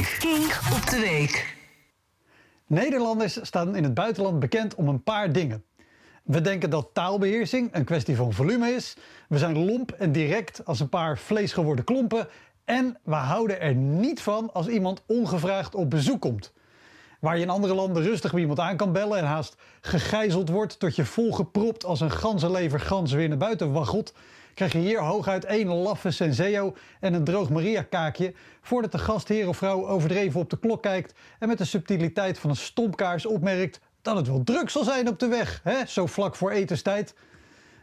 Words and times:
Kink 0.00 0.60
op 0.72 0.90
de 0.90 1.00
week. 1.00 1.56
Nederlanders 2.66 3.38
staan 3.42 3.76
in 3.76 3.84
het 3.84 3.94
buitenland 3.94 4.38
bekend 4.38 4.74
om 4.74 4.88
een 4.88 5.02
paar 5.02 5.32
dingen. 5.32 5.64
We 6.22 6.40
denken 6.40 6.70
dat 6.70 6.88
taalbeheersing 6.92 7.68
een 7.72 7.84
kwestie 7.84 8.16
van 8.16 8.32
volume 8.32 8.70
is. 8.70 8.96
We 9.28 9.38
zijn 9.38 9.64
lomp 9.64 9.90
en 9.90 10.12
direct 10.12 10.64
als 10.64 10.80
een 10.80 10.88
paar 10.88 11.18
vleesgeworden 11.18 11.84
klompen. 11.84 12.28
En 12.64 12.98
we 13.02 13.14
houden 13.14 13.60
er 13.60 13.74
niet 13.74 14.20
van 14.20 14.52
als 14.52 14.66
iemand 14.66 15.02
ongevraagd 15.06 15.74
op 15.74 15.90
bezoek 15.90 16.20
komt. 16.20 16.52
Waar 17.22 17.36
je 17.36 17.42
in 17.42 17.50
andere 17.50 17.74
landen 17.74 18.02
rustig 18.02 18.30
bij 18.30 18.40
iemand 18.40 18.58
aan 18.58 18.76
kan 18.76 18.92
bellen 18.92 19.18
en 19.18 19.24
haast 19.24 19.56
gegijzeld 19.80 20.48
wordt 20.48 20.78
tot 20.78 20.96
je 20.96 21.04
volgepropt 21.04 21.84
als 21.84 22.00
een 22.00 22.10
ganzenlever 22.10 22.80
gans 22.80 23.12
weer 23.12 23.28
naar 23.28 23.38
buiten 23.38 23.72
waggelt, 23.72 24.14
krijg 24.54 24.72
je 24.72 24.78
hier 24.78 25.00
hooguit 25.00 25.44
één 25.44 25.66
laffe 25.66 26.10
senseo 26.10 26.74
en 27.00 27.14
een 27.14 27.24
droog 27.24 27.50
Maria 27.50 27.82
kaakje 27.82 28.34
voordat 28.60 28.92
de 28.92 28.98
gastheer 28.98 29.48
of 29.48 29.56
vrouw 29.56 29.88
overdreven 29.88 30.40
op 30.40 30.50
de 30.50 30.58
klok 30.58 30.82
kijkt 30.82 31.14
en 31.38 31.48
met 31.48 31.58
de 31.58 31.64
subtiliteit 31.64 32.38
van 32.38 32.50
een 32.50 32.56
stompkaars 32.56 33.26
opmerkt 33.26 33.80
dat 34.00 34.16
het 34.16 34.26
wel 34.26 34.44
druk 34.44 34.70
zal 34.70 34.84
zijn 34.84 35.08
op 35.08 35.18
de 35.18 35.28
weg, 35.28 35.60
hè? 35.62 35.86
zo 35.86 36.06
vlak 36.06 36.36
voor 36.36 36.50
etenstijd. 36.50 37.14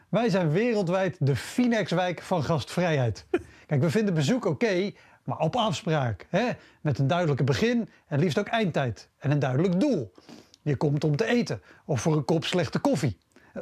Wij 0.09 0.29
zijn 0.29 0.51
wereldwijd 0.51 1.15
de 1.19 1.35
Finex-wijk 1.35 2.21
van 2.21 2.43
gastvrijheid. 2.43 3.25
Kijk, 3.69 3.81
we 3.81 3.89
vinden 3.89 4.13
bezoek 4.13 4.45
oké, 4.45 4.91
maar 5.23 5.37
op 5.37 5.55
afspraak. 5.55 6.27
Hè? 6.29 6.49
Met 6.81 6.99
een 6.99 7.07
duidelijke 7.07 7.43
begin 7.43 7.89
en 8.07 8.19
liefst 8.19 8.39
ook 8.39 8.47
eindtijd. 8.47 9.09
En 9.17 9.31
een 9.31 9.39
duidelijk 9.39 9.79
doel. 9.79 10.13
Je 10.61 10.75
komt 10.75 11.03
om 11.03 11.15
te 11.15 11.25
eten 11.25 11.61
of 11.85 12.01
voor 12.01 12.15
een 12.15 12.25
kop 12.25 12.45
slechte 12.45 12.79
koffie. 12.79 13.17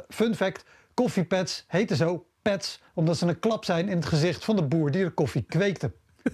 Fun 0.08 0.34
fact, 0.34 0.64
koffiepads 0.94 1.64
heten 1.66 1.96
zo 1.96 2.26
pets 2.42 2.82
omdat 2.94 3.16
ze 3.16 3.26
een 3.26 3.38
klap 3.38 3.64
zijn 3.64 3.88
in 3.88 3.96
het 3.96 4.06
gezicht 4.06 4.44
van 4.44 4.56
de 4.56 4.62
boer 4.62 4.90
die 4.90 5.04
de 5.04 5.10
koffie 5.10 5.42
kweekte. 5.42 5.92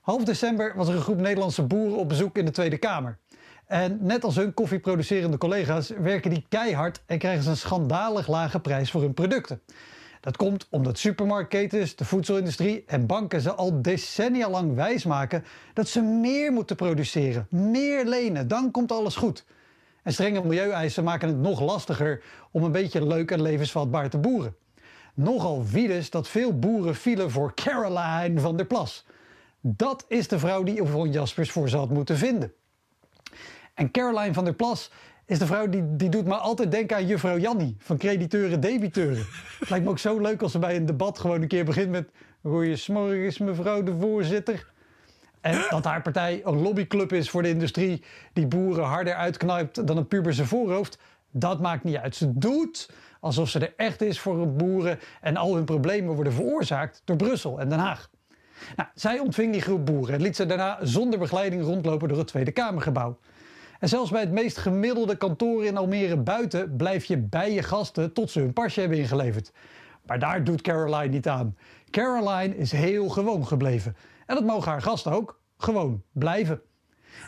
Half 0.00 0.24
december 0.24 0.72
was 0.76 0.88
er 0.88 0.94
een 0.94 1.00
groep 1.00 1.20
Nederlandse 1.20 1.62
boeren 1.62 1.98
op 1.98 2.08
bezoek 2.08 2.36
in 2.36 2.44
de 2.44 2.50
Tweede 2.50 2.78
Kamer. 2.78 3.18
En 3.66 3.98
net 4.00 4.24
als 4.24 4.36
hun 4.36 4.54
koffieproducerende 4.54 5.38
collega's 5.38 5.88
werken 5.88 6.30
die 6.30 6.46
keihard 6.48 7.02
en 7.06 7.18
krijgen 7.18 7.42
ze 7.42 7.50
een 7.50 7.56
schandalig 7.56 8.28
lage 8.28 8.60
prijs 8.60 8.90
voor 8.90 9.00
hun 9.00 9.14
producten. 9.14 9.62
Dat 10.22 10.36
komt 10.36 10.66
omdat 10.70 10.98
supermarktketens, 10.98 11.96
de 11.96 12.04
voedselindustrie 12.04 12.84
en 12.86 13.06
banken 13.06 13.40
ze 13.40 13.52
al 13.52 13.82
decennia 13.82 14.50
lang 14.50 14.74
wijsmaken 14.74 15.44
dat 15.74 15.88
ze 15.88 16.00
meer 16.00 16.52
moeten 16.52 16.76
produceren, 16.76 17.46
meer 17.50 18.04
lenen, 18.04 18.48
dan 18.48 18.70
komt 18.70 18.92
alles 18.92 19.16
goed. 19.16 19.44
En 20.02 20.12
strenge 20.12 20.42
milieueisen 20.42 21.04
maken 21.04 21.28
het 21.28 21.38
nog 21.38 21.60
lastiger 21.60 22.22
om 22.50 22.62
een 22.62 22.72
beetje 22.72 23.06
leuk 23.06 23.30
en 23.30 23.42
levensvatbaar 23.42 24.10
te 24.10 24.18
boeren. 24.18 24.56
Nogal 25.14 25.66
wiedes 25.66 26.10
dat 26.10 26.28
veel 26.28 26.58
boeren 26.58 26.94
vielen 26.94 27.30
voor 27.30 27.54
Caroline 27.54 28.40
van 28.40 28.56
der 28.56 28.66
Plas. 28.66 29.06
Dat 29.60 30.04
is 30.08 30.28
de 30.28 30.38
vrouw 30.38 30.62
die 30.62 30.82
Yvonne 30.82 31.12
Jaspers 31.12 31.50
voor 31.50 31.68
ze 31.68 31.76
had 31.76 31.90
moeten 31.90 32.16
vinden. 32.16 32.52
En 33.74 33.90
Caroline 33.90 34.32
van 34.32 34.44
der 34.44 34.54
Plas 34.54 34.90
is 35.32 35.38
de 35.38 35.46
vrouw 35.46 35.68
die, 35.68 35.96
die 35.96 36.08
doet 36.08 36.24
me 36.24 36.34
altijd 36.34 36.70
denken 36.70 36.96
aan 36.96 37.06
juffrouw 37.06 37.38
Jannie 37.38 37.76
van 37.78 37.96
crediteuren 37.96 38.60
debiteuren. 38.60 39.26
Het 39.58 39.70
lijkt 39.70 39.84
me 39.84 39.90
ook 39.90 39.98
zo 39.98 40.18
leuk 40.18 40.42
als 40.42 40.52
ze 40.52 40.58
bij 40.58 40.76
een 40.76 40.86
debat 40.86 41.18
gewoon 41.18 41.42
een 41.42 41.48
keer 41.48 41.64
begint 41.64 41.90
met 41.90 42.08
Goeiemorgen 42.42 43.44
mevrouw 43.44 43.82
de 43.82 43.96
voorzitter. 44.00 44.70
En 45.40 45.64
dat 45.70 45.84
haar 45.84 46.02
partij 46.02 46.40
een 46.44 46.62
lobbyclub 46.62 47.12
is 47.12 47.30
voor 47.30 47.42
de 47.42 47.48
industrie 47.48 48.04
die 48.32 48.46
boeren 48.46 48.84
harder 48.84 49.14
uitknijpt 49.14 49.86
dan 49.86 49.96
een 49.96 50.08
puber 50.08 50.34
zijn 50.34 50.46
voorhoofd, 50.46 50.98
dat 51.30 51.60
maakt 51.60 51.84
niet 51.84 51.96
uit. 51.96 52.16
Ze 52.16 52.38
doet 52.38 52.90
alsof 53.20 53.48
ze 53.48 53.58
er 53.58 53.72
echt 53.76 54.02
is 54.02 54.20
voor 54.20 54.52
boeren 54.52 54.98
en 55.20 55.36
al 55.36 55.54
hun 55.54 55.64
problemen 55.64 56.14
worden 56.14 56.32
veroorzaakt 56.32 57.02
door 57.04 57.16
Brussel 57.16 57.60
en 57.60 57.68
Den 57.68 57.78
Haag. 57.78 58.10
Nou, 58.76 58.88
zij 58.94 59.18
ontving 59.18 59.52
die 59.52 59.62
groep 59.62 59.86
boeren 59.86 60.14
en 60.14 60.22
liet 60.22 60.36
ze 60.36 60.46
daarna 60.46 60.78
zonder 60.82 61.18
begeleiding 61.18 61.62
rondlopen 61.62 62.08
door 62.08 62.18
het 62.18 62.26
Tweede 62.26 62.52
Kamergebouw. 62.52 63.18
En 63.82 63.88
zelfs 63.88 64.10
bij 64.10 64.20
het 64.20 64.30
meest 64.30 64.58
gemiddelde 64.58 65.16
kantoor 65.16 65.64
in 65.64 65.76
Almere 65.76 66.16
buiten 66.16 66.76
blijf 66.76 67.04
je 67.04 67.18
bij 67.18 67.52
je 67.52 67.62
gasten 67.62 68.12
tot 68.12 68.30
ze 68.30 68.40
hun 68.40 68.52
pasje 68.52 68.80
hebben 68.80 68.98
ingeleverd. 68.98 69.52
Maar 70.06 70.18
daar 70.18 70.44
doet 70.44 70.60
Caroline 70.60 71.12
niet 71.12 71.28
aan. 71.28 71.56
Caroline 71.90 72.56
is 72.56 72.72
heel 72.72 73.08
gewoon 73.08 73.46
gebleven. 73.46 73.96
En 74.26 74.34
dat 74.34 74.44
mogen 74.44 74.70
haar 74.70 74.82
gasten 74.82 75.12
ook 75.12 75.40
gewoon 75.58 76.02
blijven. 76.12 76.60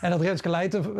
En 0.01 0.09
dat 0.09 0.21
Renske 0.21 0.49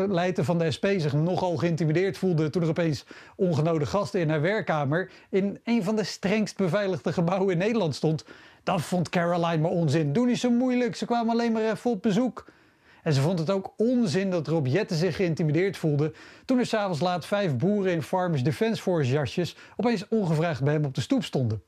Leijten 0.09 0.45
van 0.45 0.57
de 0.57 0.71
SP 0.75 0.85
zich 0.97 1.13
nogal 1.13 1.57
geïntimideerd 1.57 2.17
voelde 2.17 2.49
toen 2.49 2.61
er 2.61 2.69
opeens 2.69 3.05
ongenode 3.35 3.85
gasten 3.85 4.19
in 4.19 4.29
haar 4.29 4.41
werkkamer 4.41 5.11
in 5.29 5.59
een 5.63 5.83
van 5.83 5.95
de 5.95 6.03
strengst 6.03 6.57
beveiligde 6.57 7.13
gebouwen 7.13 7.51
in 7.51 7.57
Nederland 7.57 7.95
stond, 7.95 8.25
dat 8.63 8.81
vond 8.81 9.09
Caroline 9.09 9.61
maar 9.61 9.71
onzin. 9.71 10.13
Doe 10.13 10.25
niet 10.25 10.39
zo 10.39 10.49
moeilijk, 10.49 10.95
ze 10.95 11.05
kwamen 11.05 11.33
alleen 11.33 11.51
maar 11.51 11.71
even 11.71 11.91
op 11.91 12.01
bezoek. 12.01 12.45
En 13.05 13.13
ze 13.13 13.21
vond 13.21 13.39
het 13.39 13.49
ook 13.49 13.73
onzin 13.77 14.29
dat 14.29 14.47
Rob 14.47 14.67
zich 14.87 15.15
geïntimideerd 15.15 15.77
voelde 15.77 16.13
toen 16.45 16.59
er 16.59 16.65
s'avonds 16.65 16.99
laat 16.99 17.25
vijf 17.25 17.57
boeren 17.57 17.91
in 17.91 18.01
Farmers 18.01 18.43
Defence 18.43 18.81
Force 18.81 19.11
jasjes 19.11 19.55
opeens 19.77 20.07
ongevraagd 20.07 20.63
bij 20.63 20.73
hem 20.73 20.85
op 20.85 20.95
de 20.95 21.01
stoep 21.01 21.23
stonden. 21.23 21.63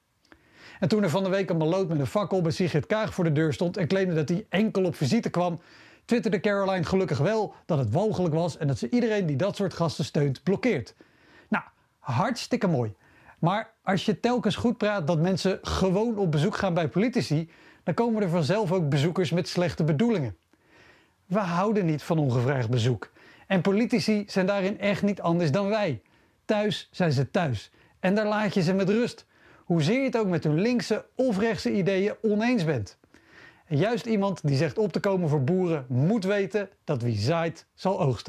En 0.79 0.87
toen 0.87 1.03
er 1.03 1.09
van 1.09 1.23
de 1.23 1.29
week 1.29 1.49
een 1.49 1.57
maloot 1.57 1.87
met 1.87 1.99
een 1.99 2.07
fakkel 2.07 2.41
bij 2.41 2.51
Sigrid 2.51 2.85
Kaag 2.85 3.13
voor 3.13 3.23
de 3.23 3.31
deur 3.31 3.53
stond 3.53 3.77
en 3.77 3.87
claimde 3.87 4.15
dat 4.15 4.29
hij 4.29 4.45
enkel 4.49 4.83
op 4.83 4.95
visite 4.95 5.29
kwam, 5.29 5.61
twitterde 6.05 6.39
Caroline 6.39 6.83
gelukkig 6.83 7.17
wel 7.17 7.53
dat 7.65 7.77
het 7.77 7.91
walgelijk 7.91 8.33
was 8.33 8.57
en 8.57 8.67
dat 8.67 8.77
ze 8.77 8.89
iedereen 8.89 9.25
die 9.25 9.35
dat 9.35 9.55
soort 9.55 9.73
gasten 9.73 10.05
steunt 10.05 10.43
blokkeert. 10.43 10.95
Nou, 11.49 11.63
hartstikke 11.99 12.67
mooi. 12.67 12.93
Maar 13.39 13.73
als 13.83 14.05
je 14.05 14.19
telkens 14.19 14.55
goed 14.55 14.77
praat 14.77 15.07
dat 15.07 15.19
mensen 15.19 15.59
gewoon 15.61 16.17
op 16.17 16.31
bezoek 16.31 16.55
gaan 16.55 16.73
bij 16.73 16.87
politici, 16.87 17.49
dan 17.83 17.93
komen 17.93 18.21
er 18.21 18.29
vanzelf 18.29 18.71
ook 18.71 18.89
bezoekers 18.89 19.31
met 19.31 19.47
slechte 19.47 19.83
bedoelingen. 19.83 20.35
We 21.27 21.39
houden 21.39 21.85
niet 21.85 22.03
van 22.03 22.17
ongevraagd 22.17 22.69
bezoek. 22.69 23.11
En 23.47 23.61
politici 23.61 24.23
zijn 24.27 24.45
daarin 24.45 24.79
echt 24.79 25.01
niet 25.01 25.21
anders 25.21 25.51
dan 25.51 25.69
wij. 25.69 26.01
Thuis 26.45 26.89
zijn 26.91 27.11
ze 27.11 27.31
thuis. 27.31 27.71
En 27.99 28.15
daar 28.15 28.27
laat 28.27 28.53
je 28.53 28.61
ze 28.61 28.73
met 28.73 28.89
rust. 28.89 29.25
Hoezeer 29.65 29.99
je 29.99 30.05
het 30.05 30.17
ook 30.17 30.27
met 30.27 30.43
hun 30.43 30.61
linkse 30.61 31.05
of 31.15 31.37
rechtse 31.37 31.71
ideeën 31.71 32.15
oneens 32.21 32.65
bent. 32.65 32.97
En 33.65 33.77
juist 33.77 34.05
iemand 34.05 34.47
die 34.47 34.57
zegt 34.57 34.77
op 34.77 34.91
te 34.91 34.99
komen 34.99 35.29
voor 35.29 35.43
boeren 35.43 35.85
moet 35.89 36.23
weten 36.23 36.69
dat 36.83 37.01
wie 37.01 37.17
zaait 37.17 37.65
zal 37.73 37.99
oogsten. 38.01 38.25